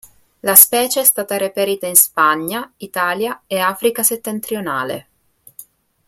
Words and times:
La 0.39 0.55
specie 0.55 1.01
è 1.01 1.03
stata 1.03 1.37
reperita 1.37 1.85
in 1.85 1.93
Spagna, 1.93 2.73
Italia 2.77 3.43
e 3.45 3.59
Africa 3.59 4.01
settentrionale. 4.01 5.07